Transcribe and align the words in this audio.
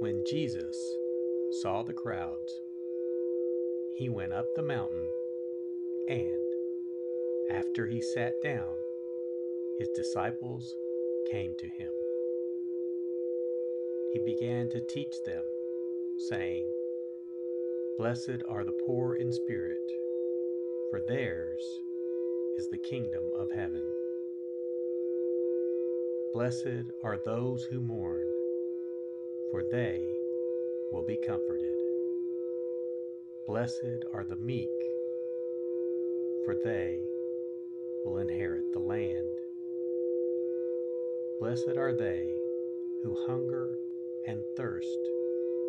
When 0.00 0.24
Jesus 0.24 0.96
saw 1.60 1.82
the 1.82 1.92
crowds, 1.92 2.58
he 3.98 4.08
went 4.08 4.32
up 4.32 4.46
the 4.56 4.62
mountain, 4.62 5.06
and 6.08 6.40
after 7.50 7.86
he 7.86 8.00
sat 8.00 8.32
down, 8.42 8.72
his 9.78 9.90
disciples 9.94 10.74
came 11.30 11.52
to 11.58 11.66
him. 11.66 11.90
He 14.14 14.20
began 14.20 14.70
to 14.70 14.80
teach 14.80 15.12
them, 15.26 15.42
saying, 16.30 16.64
Blessed 17.98 18.42
are 18.48 18.64
the 18.64 18.78
poor 18.86 19.16
in 19.16 19.30
spirit, 19.30 19.86
for 20.90 21.02
theirs 21.06 21.62
is 22.56 22.70
the 22.70 22.78
kingdom 22.78 23.24
of 23.38 23.50
heaven. 23.50 23.82
Blessed 26.32 26.88
are 27.04 27.18
those 27.18 27.64
who 27.64 27.82
mourn 27.82 28.39
for 29.50 29.64
they 29.70 30.00
will 30.92 31.04
be 31.06 31.18
comforted. 31.26 31.74
Blessed 33.46 34.04
are 34.14 34.24
the 34.24 34.36
meek, 34.36 34.68
for 36.44 36.54
they 36.64 36.98
will 38.04 38.18
inherit 38.18 38.72
the 38.72 38.78
land. 38.78 39.26
Blessed 41.40 41.76
are 41.76 41.96
they 41.96 42.32
who 43.02 43.16
hunger 43.26 43.70
and 44.26 44.40
thirst 44.56 44.98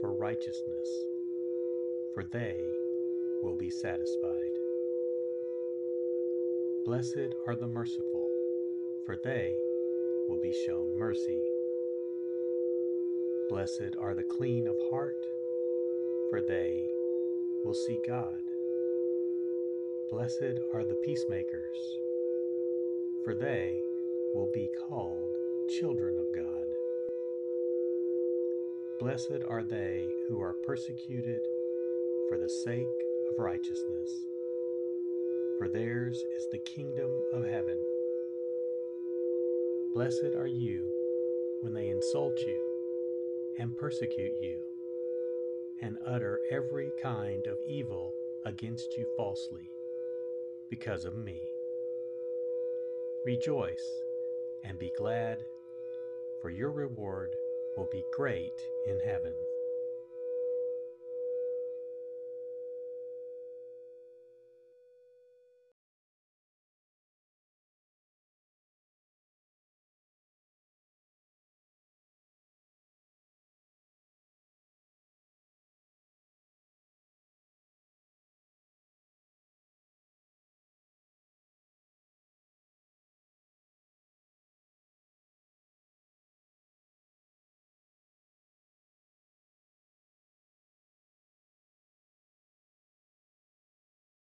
for 0.00 0.16
righteousness, 0.16 0.88
for 2.14 2.24
they 2.32 2.56
will 3.42 3.56
be 3.58 3.70
satisfied. 3.70 4.56
Blessed 6.84 7.34
are 7.46 7.56
the 7.56 7.66
merciful, 7.66 8.28
for 9.04 9.16
they 9.22 9.52
will 10.28 10.40
be 10.40 10.54
shown 10.66 10.98
mercy. 10.98 11.55
Blessed 13.48 13.94
are 14.00 14.12
the 14.12 14.24
clean 14.24 14.66
of 14.66 14.74
heart, 14.90 15.24
for 16.30 16.40
they 16.40 16.84
will 17.64 17.74
see 17.74 17.96
God. 18.04 18.42
Blessed 20.10 20.58
are 20.74 20.82
the 20.82 20.98
peacemakers, 21.04 21.76
for 23.22 23.36
they 23.36 23.78
will 24.34 24.50
be 24.52 24.68
called 24.88 25.30
children 25.78 26.16
of 26.18 26.34
God. 26.34 26.66
Blessed 28.98 29.44
are 29.48 29.62
they 29.62 30.08
who 30.28 30.40
are 30.40 30.56
persecuted 30.64 31.40
for 32.28 32.38
the 32.38 32.50
sake 32.64 32.82
of 33.30 33.38
righteousness, 33.38 34.10
for 35.56 35.68
theirs 35.68 36.24
is 36.36 36.48
the 36.50 36.58
kingdom 36.58 37.10
of 37.32 37.44
heaven. 37.44 37.78
Blessed 39.94 40.34
are 40.36 40.48
you 40.48 40.82
when 41.60 41.72
they 41.72 41.90
insult 41.90 42.34
you 42.44 42.65
and 43.58 43.76
persecute 43.76 44.34
you, 44.40 44.60
and 45.82 45.96
utter 46.06 46.38
every 46.50 46.90
kind 47.02 47.46
of 47.46 47.56
evil 47.66 48.12
against 48.44 48.96
you 48.96 49.06
falsely, 49.16 49.68
because 50.70 51.04
of 51.04 51.16
me. 51.16 51.40
Rejoice 53.24 54.02
and 54.64 54.78
be 54.78 54.92
glad, 54.96 55.38
for 56.40 56.50
your 56.50 56.70
reward 56.70 57.34
will 57.76 57.88
be 57.90 58.04
great 58.12 58.60
in 58.86 58.98
heaven. 59.00 59.34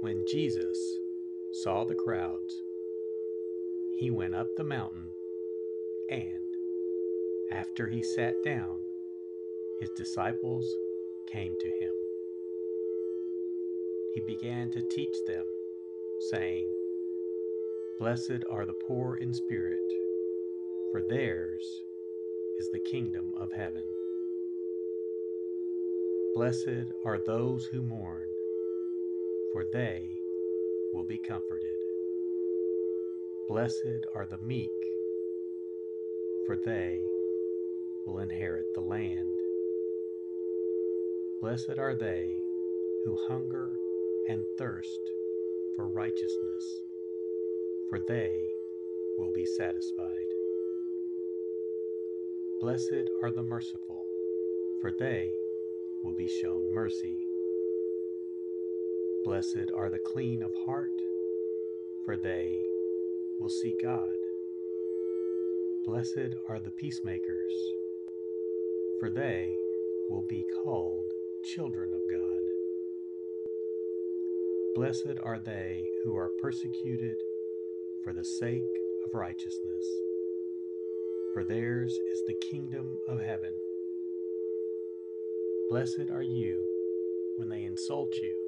When 0.00 0.24
Jesus 0.28 1.00
saw 1.50 1.84
the 1.84 1.96
crowds, 1.96 2.62
he 3.96 4.12
went 4.12 4.32
up 4.32 4.46
the 4.56 4.62
mountain, 4.62 5.10
and 6.08 6.38
after 7.50 7.88
he 7.88 8.04
sat 8.04 8.34
down, 8.44 8.78
his 9.80 9.90
disciples 9.96 10.72
came 11.26 11.56
to 11.58 11.68
him. 11.68 11.92
He 14.14 14.20
began 14.20 14.70
to 14.70 14.82
teach 14.82 15.16
them, 15.26 15.44
saying, 16.30 16.68
Blessed 17.98 18.44
are 18.48 18.66
the 18.66 18.78
poor 18.86 19.16
in 19.16 19.34
spirit, 19.34 19.92
for 20.92 21.02
theirs 21.02 21.82
is 22.60 22.70
the 22.72 22.78
kingdom 22.78 23.32
of 23.36 23.50
heaven. 23.52 23.84
Blessed 26.34 26.92
are 27.04 27.18
those 27.18 27.66
who 27.66 27.82
mourn, 27.82 28.28
for 29.52 29.64
they 29.72 30.10
will 30.92 31.04
be 31.04 31.18
comforted. 31.18 31.78
Blessed 33.48 34.06
are 34.14 34.26
the 34.26 34.38
meek, 34.38 34.70
for 36.46 36.56
they 36.56 37.00
will 38.06 38.18
inherit 38.18 38.66
the 38.74 38.80
land. 38.80 39.28
Blessed 41.40 41.78
are 41.78 41.94
they 41.94 42.36
who 43.04 43.16
hunger 43.28 43.70
and 44.28 44.42
thirst 44.58 45.00
for 45.76 45.88
righteousness, 45.88 46.82
for 47.88 48.00
they 48.08 48.48
will 49.18 49.32
be 49.32 49.46
satisfied. 49.46 50.26
Blessed 52.60 53.08
are 53.22 53.30
the 53.30 53.42
merciful, 53.42 54.04
for 54.80 54.92
they 54.98 55.30
will 56.02 56.14
be 56.16 56.28
shown 56.42 56.74
mercy. 56.74 57.27
Blessed 59.28 59.70
are 59.76 59.90
the 59.90 59.98
clean 59.98 60.42
of 60.42 60.54
heart, 60.64 61.02
for 62.06 62.16
they 62.16 62.62
will 63.38 63.50
see 63.50 63.76
God. 63.82 64.16
Blessed 65.84 66.34
are 66.48 66.58
the 66.58 66.70
peacemakers, 66.70 67.52
for 68.98 69.10
they 69.10 69.54
will 70.08 70.24
be 70.26 70.46
called 70.64 71.12
children 71.44 71.92
of 71.92 72.00
God. 72.10 72.40
Blessed 74.74 75.18
are 75.22 75.38
they 75.38 75.84
who 76.04 76.16
are 76.16 76.30
persecuted 76.40 77.18
for 78.02 78.14
the 78.14 78.24
sake 78.24 78.62
of 79.04 79.12
righteousness, 79.12 79.84
for 81.34 81.44
theirs 81.44 81.92
is 81.92 82.22
the 82.26 82.40
kingdom 82.50 82.96
of 83.06 83.20
heaven. 83.20 83.52
Blessed 85.68 86.08
are 86.10 86.22
you 86.22 86.64
when 87.36 87.50
they 87.50 87.64
insult 87.64 88.14
you 88.22 88.47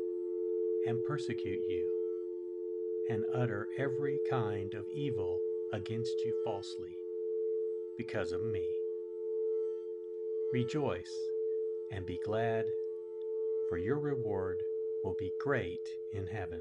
and 0.87 1.05
persecute 1.05 1.61
you, 1.69 1.91
and 3.09 3.25
utter 3.35 3.69
every 3.79 4.19
kind 4.29 4.75
of 4.75 4.85
evil 4.95 5.41
against 5.73 6.15
you 6.25 6.35
falsely, 6.45 6.97
because 7.97 8.33
of 8.33 8.43
me. 8.43 8.67
Rejoice 10.53 11.15
and 11.93 12.07
be 12.07 12.19
glad, 12.25 12.67
for 13.69 13.79
your 13.79 13.99
reward 13.99 14.63
will 15.05 15.17
be 15.19 15.33
great 15.41 15.89
in 16.13 16.27
heaven. 16.27 16.61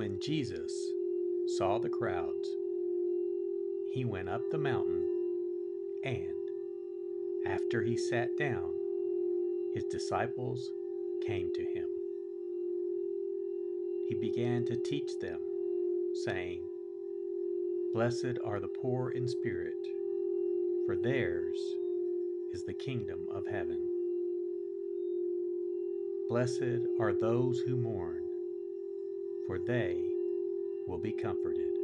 When 0.00 0.18
Jesus 0.18 0.72
saw 1.58 1.78
the 1.78 1.90
crowds, 1.90 2.48
he 3.92 4.06
went 4.06 4.30
up 4.30 4.40
the 4.50 4.56
mountain, 4.56 5.06
and 6.02 7.44
after 7.44 7.82
he 7.82 7.98
sat 7.98 8.34
down, 8.38 8.72
his 9.74 9.84
disciples 9.84 10.72
came 11.26 11.50
to 11.52 11.62
him. 11.62 11.86
He 14.08 14.14
began 14.14 14.64
to 14.64 14.76
teach 14.78 15.18
them, 15.20 15.38
saying, 16.24 16.62
Blessed 17.92 18.38
are 18.42 18.58
the 18.58 18.68
poor 18.80 19.10
in 19.10 19.28
spirit, 19.28 19.86
for 20.86 20.96
theirs 20.96 21.58
is 22.54 22.64
the 22.64 22.72
kingdom 22.72 23.26
of 23.30 23.46
heaven. 23.46 23.86
Blessed 26.30 26.86
are 26.98 27.12
those 27.12 27.60
who 27.60 27.76
mourn, 27.76 28.29
for 29.50 29.58
they 29.58 29.96
will 30.86 30.96
be 30.96 31.10
comforted. 31.10 31.74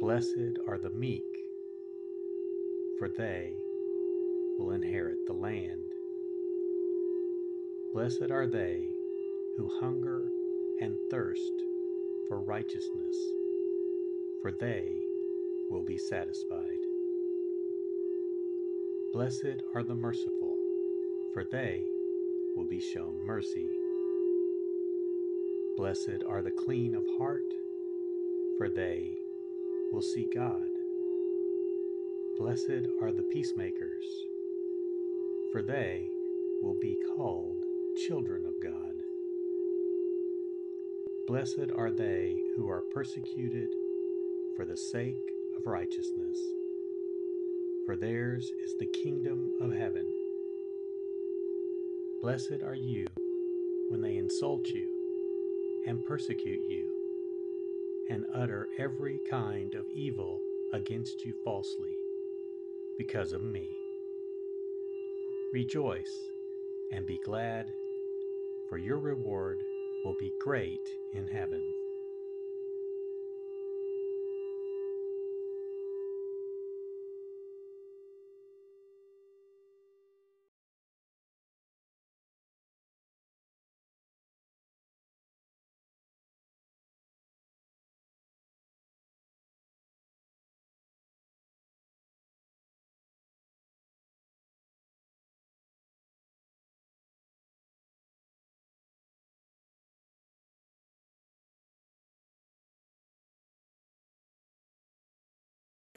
Blessed 0.00 0.56
are 0.66 0.78
the 0.78 0.88
meek, 0.88 1.22
for 2.98 3.10
they 3.10 3.52
will 4.58 4.70
inherit 4.70 5.18
the 5.26 5.34
land. 5.34 5.82
Blessed 7.92 8.30
are 8.30 8.46
they 8.46 8.88
who 9.58 9.68
hunger 9.80 10.22
and 10.80 10.96
thirst 11.10 11.52
for 12.26 12.40
righteousness, 12.40 13.16
for 14.40 14.50
they 14.50 14.88
will 15.68 15.84
be 15.84 15.98
satisfied. 15.98 16.80
Blessed 19.12 19.60
are 19.74 19.82
the 19.82 19.94
merciful, 19.94 20.56
for 21.34 21.44
they 21.52 21.84
will 22.56 22.66
be 22.66 22.80
shown 22.80 23.26
mercy. 23.26 23.68
Blessed 25.78 26.24
are 26.28 26.42
the 26.42 26.50
clean 26.50 26.96
of 26.96 27.04
heart, 27.18 27.44
for 28.58 28.68
they 28.68 29.14
will 29.92 30.02
see 30.02 30.26
God. 30.34 30.66
Blessed 32.36 32.88
are 33.00 33.12
the 33.12 33.22
peacemakers, 33.32 34.04
for 35.52 35.62
they 35.62 36.08
will 36.62 36.74
be 36.80 36.98
called 37.16 37.62
children 38.08 38.44
of 38.44 38.60
God. 38.60 38.92
Blessed 41.28 41.70
are 41.76 41.92
they 41.92 42.36
who 42.56 42.68
are 42.68 42.82
persecuted 42.92 43.68
for 44.56 44.64
the 44.64 44.76
sake 44.76 45.30
of 45.56 45.64
righteousness, 45.64 46.38
for 47.86 47.94
theirs 47.94 48.50
is 48.64 48.74
the 48.80 48.90
kingdom 49.04 49.52
of 49.60 49.72
heaven. 49.72 50.12
Blessed 52.20 52.64
are 52.66 52.74
you 52.74 53.06
when 53.90 54.00
they 54.00 54.16
insult 54.16 54.66
you 54.70 54.97
and 55.88 56.04
persecute 56.04 56.60
you 56.68 56.84
and 58.10 58.26
utter 58.34 58.68
every 58.78 59.18
kind 59.30 59.74
of 59.74 59.86
evil 59.94 60.38
against 60.74 61.24
you 61.24 61.32
falsely 61.42 61.96
because 62.98 63.32
of 63.32 63.42
me. 63.42 63.70
Rejoice 65.50 66.14
and 66.92 67.06
be 67.06 67.18
glad, 67.24 67.72
for 68.68 68.76
your 68.76 68.98
reward 68.98 69.56
will 70.04 70.16
be 70.20 70.30
great 70.38 70.86
in 71.14 71.26
heaven. 71.26 71.62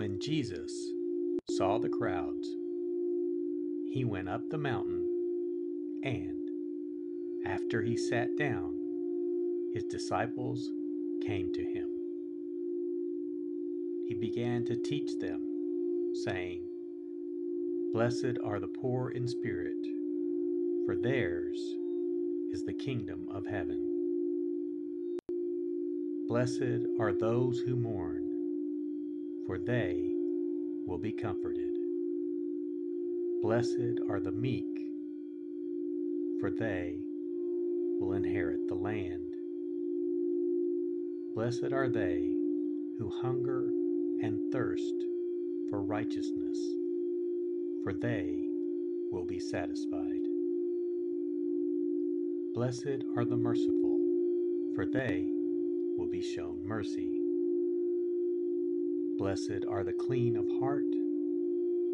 When 0.00 0.18
Jesus 0.18 0.72
saw 1.50 1.76
the 1.76 1.90
crowds, 1.90 2.48
he 3.92 4.06
went 4.06 4.30
up 4.30 4.48
the 4.48 4.56
mountain, 4.56 5.06
and 6.02 6.48
after 7.44 7.82
he 7.82 7.98
sat 7.98 8.34
down, 8.38 8.72
his 9.74 9.84
disciples 9.84 10.70
came 11.26 11.52
to 11.52 11.62
him. 11.62 11.86
He 14.08 14.14
began 14.14 14.64
to 14.64 14.76
teach 14.76 15.18
them, 15.18 15.42
saying, 16.24 16.62
Blessed 17.92 18.38
are 18.42 18.58
the 18.58 18.72
poor 18.80 19.10
in 19.10 19.28
spirit, 19.28 19.86
for 20.86 20.96
theirs 20.96 21.58
is 22.52 22.64
the 22.64 22.72
kingdom 22.72 23.28
of 23.30 23.44
heaven. 23.44 23.86
Blessed 26.26 26.86
are 26.98 27.12
those 27.12 27.58
who 27.58 27.76
mourn 27.76 28.29
for 29.50 29.58
they 29.58 30.08
will 30.86 30.96
be 30.96 31.10
comforted. 31.10 31.74
Blessed 33.42 33.98
are 34.08 34.20
the 34.20 34.30
meek, 34.30 34.78
for 36.38 36.52
they 36.52 36.94
will 37.98 38.12
inherit 38.12 38.68
the 38.68 38.76
land. 38.76 39.34
Blessed 41.34 41.72
are 41.72 41.88
they 41.88 42.32
who 42.96 43.10
hunger 43.20 43.66
and 44.22 44.52
thirst 44.52 44.94
for 45.68 45.82
righteousness, 45.82 46.56
for 47.82 47.92
they 47.92 48.46
will 49.10 49.24
be 49.24 49.40
satisfied. 49.40 50.28
Blessed 52.54 53.02
are 53.16 53.24
the 53.24 53.36
merciful, 53.36 53.98
for 54.76 54.86
they 54.86 55.26
will 55.98 56.08
be 56.08 56.22
shown 56.22 56.64
mercy. 56.64 57.19
Blessed 59.20 59.66
are 59.68 59.84
the 59.84 59.92
clean 59.92 60.34
of 60.34 60.48
heart, 60.60 60.86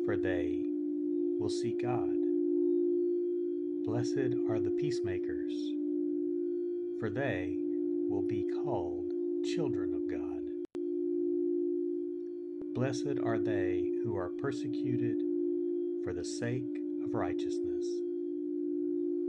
for 0.05 0.17
they 0.17 0.63
will 1.41 1.49
see 1.49 1.73
God. 1.83 2.15
Blessed 3.85 4.37
are 4.49 4.61
the 4.61 4.71
peacemakers, 4.79 5.53
for 7.01 7.11
they 7.11 7.57
will 8.09 8.23
be 8.23 8.47
called 8.63 9.13
children 9.45 9.93
of 9.93 10.09
God. 10.09 10.45
Blessed 12.77 13.19
are 13.25 13.41
they 13.41 13.91
who 14.05 14.17
are 14.17 14.29
persecuted 14.29 15.17
for 16.05 16.13
the 16.13 16.25
sake 16.25 16.79
of 17.03 17.13
righteousness, 17.13 17.87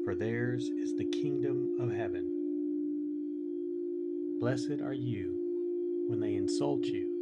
for 0.05 0.13
theirs 0.13 0.69
is 0.69 0.93
the 0.93 1.05
kingdom 1.05 1.71
of 1.79 1.91
heaven. 1.91 2.29
Blessed 4.39 4.81
are 4.83 4.93
you 4.93 6.05
when 6.07 6.19
they 6.19 6.35
insult 6.35 6.85
you 6.85 7.16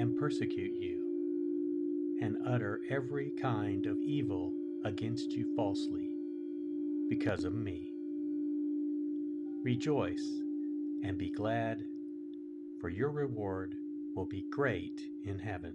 and 0.00 0.16
persecute 0.16 0.72
you, 0.80 2.18
and 2.22 2.38
utter 2.46 2.80
every 2.88 3.32
kind 3.38 3.84
of 3.84 3.98
evil 3.98 4.50
against 4.82 5.32
you 5.32 5.54
falsely, 5.54 6.08
because 7.10 7.44
of 7.44 7.52
me. 7.52 7.92
Rejoice 9.62 10.26
and 11.04 11.18
be 11.18 11.30
glad, 11.30 11.84
for 12.80 12.88
your 12.88 13.10
reward 13.10 13.74
will 14.16 14.24
be 14.24 14.46
great 14.50 15.02
in 15.26 15.38
heaven. 15.38 15.74